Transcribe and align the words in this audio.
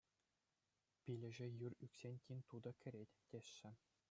Пилеше 1.03 1.47
юр 1.65 1.73
ӳксен 1.85 2.15
тин 2.25 2.39
тутӑ 2.49 2.71
кӗрет, 2.81 3.11
теҫҫӗ. 3.33 3.71